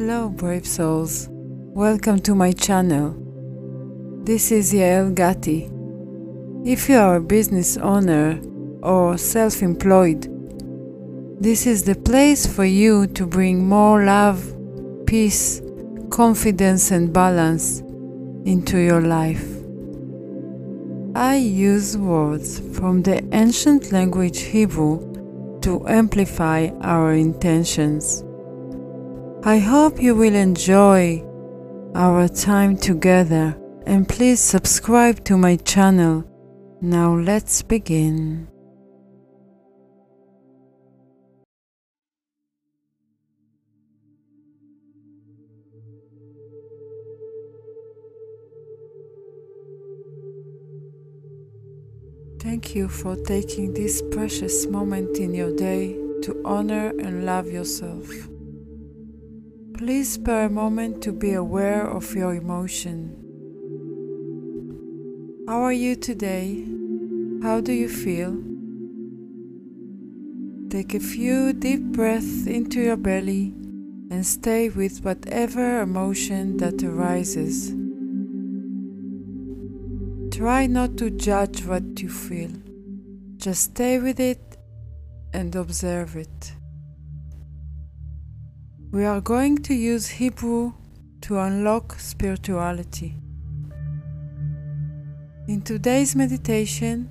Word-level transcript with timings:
Hello, 0.00 0.28
brave 0.28 0.64
souls. 0.64 1.26
Welcome 1.28 2.20
to 2.20 2.32
my 2.32 2.52
channel. 2.52 3.16
This 4.22 4.52
is 4.52 4.72
Yael 4.72 5.12
Gatti. 5.12 5.68
If 6.64 6.88
you 6.88 6.98
are 6.98 7.16
a 7.16 7.20
business 7.20 7.76
owner 7.78 8.40
or 8.80 9.18
self 9.18 9.60
employed, 9.60 10.28
this 11.42 11.66
is 11.66 11.82
the 11.82 11.96
place 11.96 12.46
for 12.46 12.64
you 12.64 13.08
to 13.08 13.26
bring 13.26 13.68
more 13.68 14.04
love, 14.04 14.54
peace, 15.04 15.60
confidence, 16.10 16.92
and 16.92 17.12
balance 17.12 17.80
into 18.44 18.78
your 18.78 19.00
life. 19.00 19.48
I 21.16 21.38
use 21.38 21.98
words 21.98 22.60
from 22.78 23.02
the 23.02 23.28
ancient 23.34 23.90
language 23.90 24.42
Hebrew 24.42 25.60
to 25.62 25.84
amplify 25.88 26.68
our 26.82 27.14
intentions. 27.14 28.22
I 29.44 29.58
hope 29.58 30.02
you 30.02 30.16
will 30.16 30.34
enjoy 30.34 31.24
our 31.94 32.26
time 32.28 32.76
together 32.76 33.56
and 33.86 34.08
please 34.08 34.40
subscribe 34.40 35.24
to 35.26 35.38
my 35.38 35.54
channel. 35.56 36.24
Now 36.82 37.14
let's 37.14 37.62
begin. 37.62 38.48
Thank 52.40 52.74
you 52.74 52.88
for 52.88 53.14
taking 53.14 53.72
this 53.72 54.02
precious 54.10 54.66
moment 54.66 55.18
in 55.18 55.32
your 55.32 55.54
day 55.54 55.92
to 56.22 56.42
honor 56.44 56.88
and 56.98 57.24
love 57.24 57.46
yourself. 57.46 58.08
Please 59.78 60.14
spare 60.14 60.46
a 60.46 60.50
moment 60.50 61.00
to 61.04 61.12
be 61.12 61.34
aware 61.34 61.86
of 61.88 62.12
your 62.12 62.34
emotion. 62.34 63.14
How 65.46 65.62
are 65.62 65.72
you 65.72 65.94
today? 65.94 66.64
How 67.44 67.60
do 67.60 67.72
you 67.72 67.88
feel? 67.88 68.36
Take 70.68 70.94
a 70.94 70.98
few 70.98 71.52
deep 71.52 71.80
breaths 71.92 72.48
into 72.48 72.80
your 72.80 72.96
belly 72.96 73.54
and 74.10 74.26
stay 74.26 74.68
with 74.68 75.04
whatever 75.04 75.80
emotion 75.80 76.56
that 76.56 76.82
arises. 76.82 77.68
Try 80.36 80.66
not 80.66 80.96
to 80.96 81.08
judge 81.10 81.64
what 81.64 82.02
you 82.02 82.08
feel. 82.08 82.50
Just 83.36 83.62
stay 83.62 84.00
with 84.00 84.18
it 84.18 84.56
and 85.32 85.54
observe 85.54 86.16
it. 86.16 86.57
We 88.90 89.04
are 89.04 89.20
going 89.20 89.58
to 89.64 89.74
use 89.74 90.08
Hebrew 90.08 90.72
to 91.20 91.38
unlock 91.38 92.00
spirituality. 92.00 93.16
In 95.46 95.60
today's 95.60 96.16
meditation, 96.16 97.10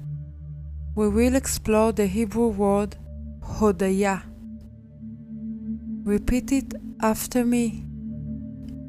we 0.95 1.07
will 1.07 1.35
explore 1.35 1.91
the 1.91 2.07
Hebrew 2.07 2.47
word 2.47 2.95
Hodaya. 3.41 4.23
Repeat 6.03 6.51
it 6.51 6.73
after 6.99 7.45
me. 7.45 7.85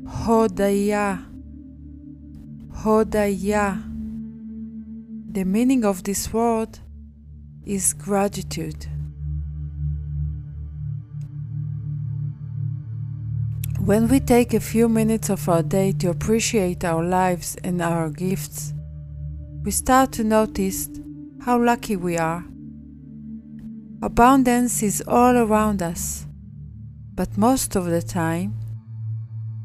Hodaya. 0.04 1.26
Hodaya. 2.72 3.82
The 5.30 5.44
meaning 5.44 5.84
of 5.84 6.04
this 6.04 6.32
word 6.32 6.78
is 7.66 7.92
gratitude. 7.92 8.86
When 13.88 14.06
we 14.08 14.20
take 14.20 14.52
a 14.52 14.60
few 14.60 14.86
minutes 14.86 15.30
of 15.30 15.48
our 15.48 15.62
day 15.62 15.92
to 15.92 16.10
appreciate 16.10 16.84
our 16.84 17.02
lives 17.02 17.56
and 17.64 17.80
our 17.80 18.10
gifts, 18.10 18.74
we 19.64 19.70
start 19.70 20.12
to 20.12 20.24
notice 20.24 20.90
how 21.40 21.58
lucky 21.58 21.96
we 21.96 22.18
are. 22.18 22.44
Abundance 24.02 24.82
is 24.82 25.02
all 25.08 25.38
around 25.38 25.80
us, 25.80 26.26
but 27.14 27.38
most 27.38 27.76
of 27.76 27.86
the 27.86 28.02
time, 28.02 28.52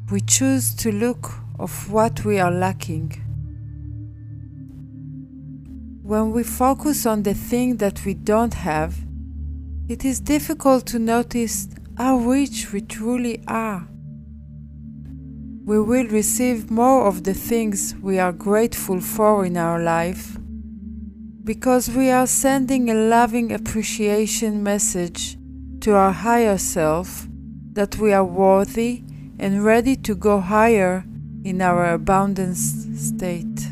we 0.09 0.22
choose 0.22 0.73
to 0.75 0.90
look 0.90 1.34
of 1.59 1.91
what 1.91 2.23
we 2.23 2.40
are 2.40 2.50
lacking. 2.50 3.09
When 6.01 6.31
we 6.31 6.44
focus 6.44 7.05
on 7.05 7.23
the 7.23 7.34
thing 7.34 7.75
that 7.79 8.05
we 8.05 8.13
don't 8.13 8.53
have, 8.53 8.95
it 9.90 10.05
is 10.05 10.22
difficult 10.22 10.85
to 10.85 10.97
notice 10.97 11.67
how 11.97 12.19
rich 12.19 12.72
we 12.72 12.79
truly 12.79 13.44
are. 13.50 13.90
We 15.66 15.79
will 15.79 16.07
receive 16.07 16.69
more 16.69 17.07
of 17.07 17.24
the 17.24 17.34
things 17.34 17.96
we 18.01 18.19
are 18.19 18.34
grateful 18.34 19.00
for 19.00 19.46
in 19.46 19.56
our 19.56 19.81
life 19.81 20.38
because 21.44 21.90
we 21.90 22.09
are 22.09 22.28
sending 22.28 22.90
a 22.90 22.94
loving 22.94 23.51
appreciation 23.53 24.62
message 24.62 25.38
to 25.79 25.94
our 25.94 26.12
higher 26.12 26.57
self 26.57 27.28
that 27.73 27.97
we 27.97 28.12
are 28.12 28.25
worthy 28.25 29.03
and 29.40 29.63
ready 29.63 29.96
to 29.96 30.16
go 30.16 30.41
higher 30.41 31.06
in 31.46 31.62
our 31.62 31.94
abundance 31.94 32.85
state. 32.96 33.68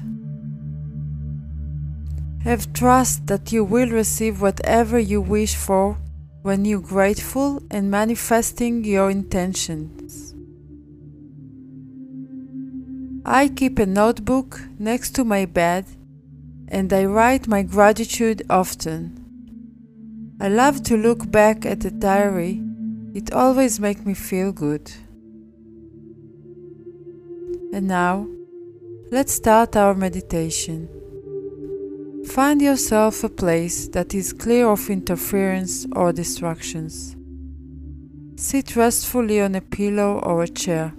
Have 2.44 2.74
trust 2.74 3.28
that 3.28 3.51
you 3.51 3.63
will 3.63 3.90
receive 3.90 4.41
whatever 4.41 4.97
you 4.97 5.22
wish 5.22 5.56
for 5.56 5.97
when 6.41 6.66
you're 6.66 6.80
grateful 6.80 7.62
and 7.69 7.91
manifesting 7.91 8.84
your 8.84 9.12
intentions. 9.12 10.00
I 13.25 13.49
keep 13.49 13.77
a 13.77 13.85
notebook 13.85 14.61
next 14.79 15.11
to 15.15 15.23
my 15.23 15.45
bed 15.45 15.85
and 16.67 16.91
I 16.91 17.05
write 17.05 17.47
my 17.47 17.61
gratitude 17.61 18.41
often. 18.49 19.17
I 20.39 20.47
love 20.47 20.81
to 20.83 20.97
look 20.97 21.29
back 21.29 21.65
at 21.65 21.81
the 21.81 21.91
diary, 21.91 22.63
it 23.13 23.31
always 23.31 23.79
makes 23.79 24.05
me 24.05 24.15
feel 24.15 24.51
good. 24.51 24.91
And 27.73 27.87
now, 27.87 28.27
let's 29.11 29.33
start 29.33 29.75
our 29.75 29.93
meditation. 29.93 30.89
Find 32.25 32.61
yourself 32.61 33.23
a 33.23 33.29
place 33.29 33.88
that 33.89 34.15
is 34.15 34.33
clear 34.33 34.67
of 34.67 34.89
interference 34.89 35.85
or 35.91 36.11
distractions. 36.11 37.15
Sit 38.35 38.75
restfully 38.75 39.41
on 39.41 39.53
a 39.53 39.61
pillow 39.61 40.19
or 40.19 40.43
a 40.43 40.47
chair. 40.47 40.93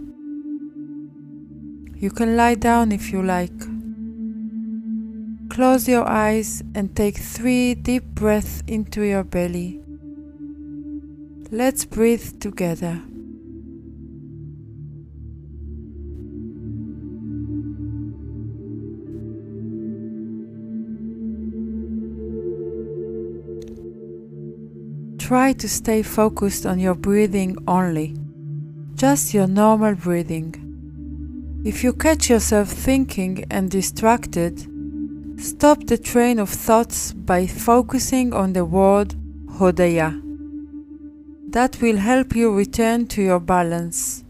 You 2.03 2.11
can 2.11 2.37
lie 2.37 2.57
down 2.57 2.91
if 2.91 3.13
you 3.13 3.23
like. 3.23 3.57
Close 5.49 5.87
your 5.87 6.05
eyes 6.05 6.61
and 6.75 6.97
take 6.97 7.17
three 7.17 7.77
deep 7.77 8.03
breaths 8.03 8.61
into 8.67 9.03
your 9.03 9.23
belly. 9.23 9.81
Let's 11.53 11.85
breathe 11.85 12.41
together. 12.41 13.01
Try 25.19 25.53
to 25.53 25.69
stay 25.69 26.03
focused 26.03 26.67
on 26.67 26.81
your 26.81 26.97
breathing 26.97 27.57
only, 27.69 28.17
just 28.97 29.33
your 29.33 29.47
normal 29.47 29.95
breathing. 29.95 30.62
If 31.65 31.85
you 31.85 31.93
catch 31.93 32.29
yourself 32.29 32.69
thinking 32.69 33.45
and 33.49 33.71
distracted, 33.71 34.67
stop 35.41 35.87
the 35.87 35.97
train 35.97 36.41
of 36.41 36.51
thoughts 36.51 37.13
by 37.13 37.47
focusing 37.47 38.35
on 38.35 38.53
the 38.53 38.65
word 38.65 39.15
Hodaya. 39.47 40.21
That 41.53 41.81
will 41.81 41.99
help 41.99 42.35
you 42.35 42.53
return 42.53 43.07
to 43.09 43.23
your 43.23 43.39
balance. 43.39 44.25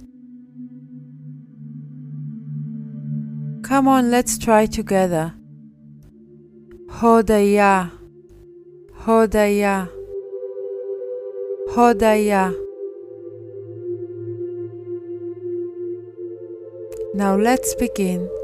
Come 3.63 3.89
on, 3.89 4.11
let's 4.11 4.37
try 4.37 4.67
together. 4.67 5.33
Hodaya, 6.91 7.93
Hodaya. 9.05 9.89
Hodaya. 11.71 12.62
Now 17.15 17.37
let's 17.37 17.75
begin. 17.75 18.42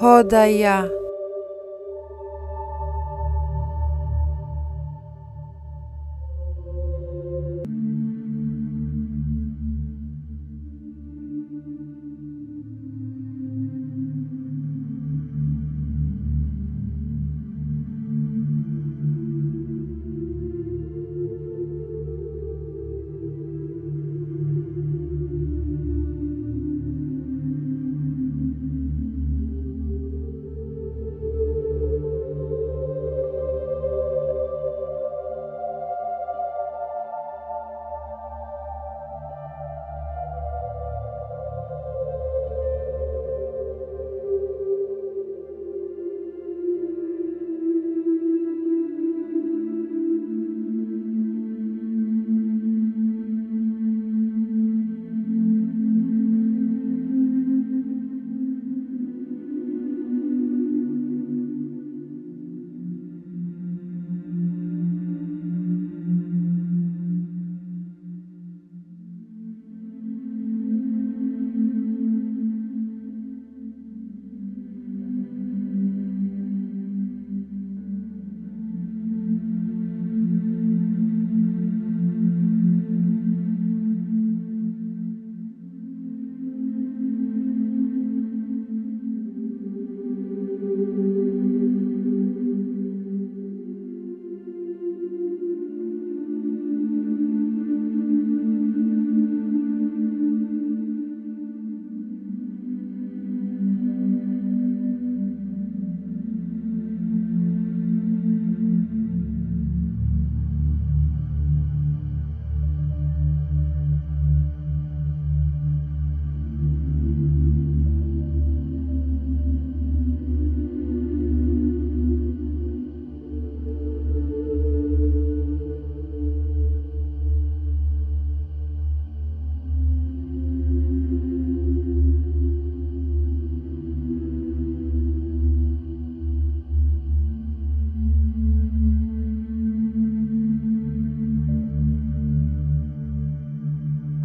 Rodaiá 0.00 0.88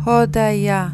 Hodaya. 0.05 0.93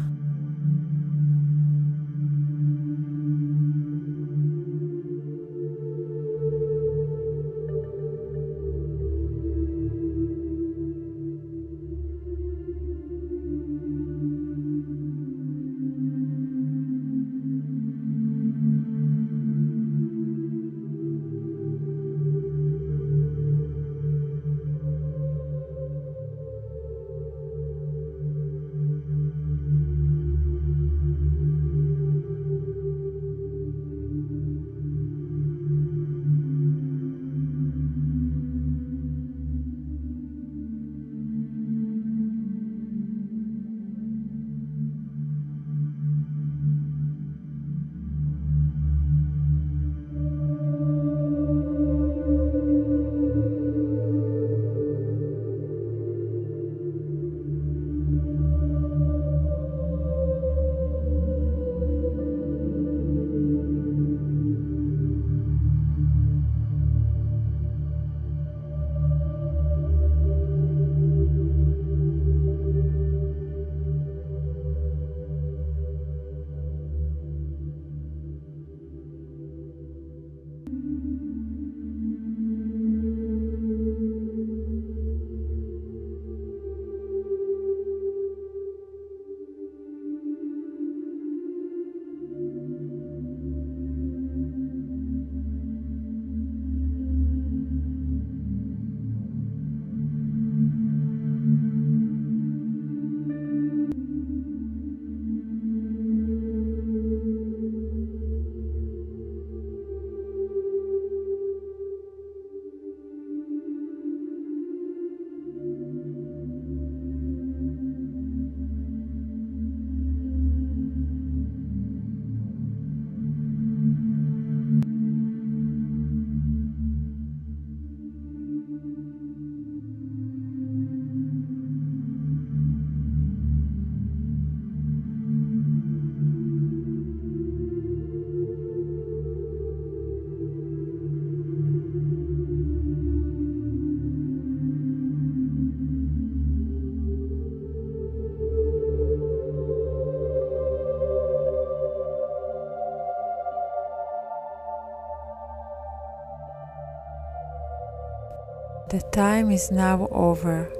Time 159.12 159.50
is 159.50 159.70
now 159.70 160.08
over. 160.10 160.72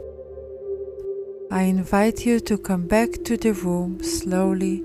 I 1.51 1.65
invite 1.65 2.25
you 2.25 2.41
to 2.41 2.57
come 2.57 2.87
back 2.87 3.11
to 3.25 3.37
the 3.37 3.53
room 3.53 4.03
slowly 4.03 4.83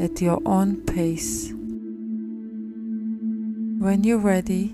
at 0.00 0.22
your 0.22 0.40
own 0.46 0.76
pace. 0.86 1.52
When 3.78 4.04
you're 4.04 4.16
ready, 4.16 4.72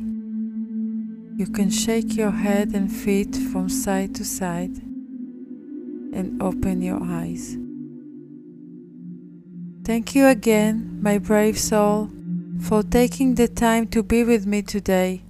you 1.37 1.47
can 1.53 1.71
shake 1.71 2.15
your 2.17 2.31
head 2.31 2.69
and 2.73 2.91
feet 2.91 3.35
from 3.51 3.69
side 3.69 4.15
to 4.15 4.25
side 4.25 4.77
and 6.15 6.41
open 6.41 6.83
your 6.83 7.03
eyes. 7.03 7.57
Thank 9.85 10.15
you 10.15 10.29
again, 10.29 11.01
my 11.03 11.19
brave 11.19 11.59
soul, 11.59 12.11
for 12.61 12.85
taking 12.85 13.35
the 13.35 13.49
time 13.49 13.89
to 13.89 14.05
be 14.05 14.23
with 14.23 14.47
me 14.47 14.63
today. 14.63 15.25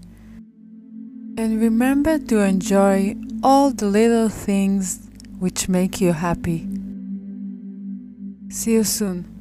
And 1.37 1.61
remember 1.61 2.19
to 2.19 2.39
enjoy 2.41 3.17
all 3.43 3.71
the 3.73 3.87
little 3.87 4.29
things 4.29 5.01
which 5.41 5.69
make 5.69 6.01
you 6.01 6.13
happy. 6.13 6.69
See 8.51 8.75
you 8.75 8.85
soon. 8.85 9.34